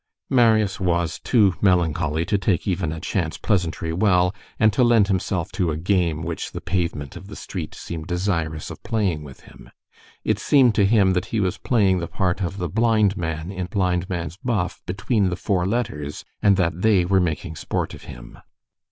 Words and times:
Marius 0.31 0.79
was 0.79 1.19
too 1.19 1.53
melancholy 1.61 2.25
to 2.25 2.35
take 2.39 2.67
even 2.67 2.91
a 2.91 2.99
chance 2.99 3.37
pleasantry 3.37 3.93
well, 3.93 4.33
and 4.59 4.73
to 4.73 4.83
lend 4.83 5.09
himself 5.09 5.51
to 5.51 5.69
a 5.69 5.77
game 5.77 6.23
which 6.23 6.53
the 6.53 6.59
pavement 6.59 7.15
of 7.15 7.27
the 7.27 7.35
street 7.35 7.75
seemed 7.75 8.07
desirous 8.07 8.71
of 8.71 8.81
playing 8.81 9.23
with 9.23 9.41
him. 9.41 9.69
It 10.23 10.39
seemed 10.39 10.73
to 10.73 10.85
him 10.87 11.13
that 11.13 11.25
he 11.25 11.39
was 11.39 11.59
playing 11.59 11.99
the 11.99 12.07
part 12.07 12.41
of 12.41 12.57
the 12.57 12.67
blind 12.67 13.15
man 13.15 13.51
in 13.51 13.67
blind 13.67 14.09
man's 14.09 14.37
buff 14.37 14.81
between 14.87 15.29
the 15.29 15.35
four 15.35 15.67
letters, 15.67 16.25
and 16.41 16.57
that 16.57 16.81
they 16.81 17.05
were 17.05 17.21
making 17.21 17.55
sport 17.55 17.93
of 17.93 18.05
him. 18.05 18.39